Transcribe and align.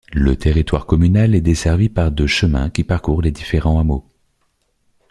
Le 0.15 0.35
territoire 0.35 0.87
communal 0.87 1.35
est 1.35 1.41
desservi 1.41 1.87
par 1.87 2.11
de 2.11 2.25
chemins 2.25 2.71
qui 2.71 2.83
parcourent 2.83 3.21
les 3.21 3.29
différents 3.29 3.79
hameaux. 3.79 4.09